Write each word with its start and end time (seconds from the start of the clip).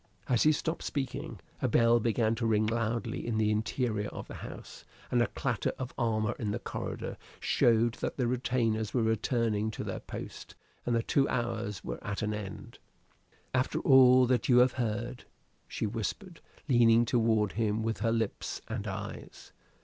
As 0.27 0.41
he 0.41 0.51
stopped 0.51 0.81
speaking, 0.81 1.39
a 1.61 1.67
bell 1.67 1.99
began 1.99 2.33
to 2.33 2.47
ring 2.47 2.65
loudly 2.65 3.23
in 3.27 3.37
the 3.37 3.51
interior 3.51 4.07
of 4.09 4.27
the 4.27 4.33
house; 4.41 4.83
and 5.11 5.21
a 5.21 5.27
clatter 5.27 5.73
of 5.77 5.93
armor 5.95 6.35
in 6.39 6.49
the 6.49 6.57
corridor 6.57 7.17
showed 7.39 7.93
that 8.01 8.17
the 8.17 8.25
retainers 8.25 8.95
were 8.95 9.03
returning 9.03 9.69
to 9.69 9.83
their 9.83 9.99
post, 9.99 10.55
and 10.87 10.95
the 10.95 11.03
two 11.03 11.29
hours 11.29 11.83
were 11.83 12.03
at 12.03 12.23
an 12.23 12.33
end. 12.33 12.79
"After 13.53 13.79
all 13.81 14.25
that 14.25 14.49
you 14.49 14.57
have 14.57 14.71
heard?" 14.73 15.25
she 15.67 15.85
whispered, 15.85 16.41
leaning 16.67 17.05
toward 17.05 17.51
him 17.51 17.83
with 17.83 17.99
her 17.99 18.11
lips 18.11 18.59
and 18.67 18.87
eyes. 18.87 19.53